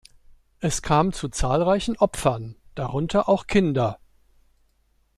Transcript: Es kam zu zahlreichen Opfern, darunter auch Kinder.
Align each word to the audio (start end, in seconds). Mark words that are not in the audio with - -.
Es 0.59 0.81
kam 0.81 1.13
zu 1.13 1.29
zahlreichen 1.29 1.95
Opfern, 1.95 2.55
darunter 2.73 3.29
auch 3.29 3.45
Kinder. 3.45 3.99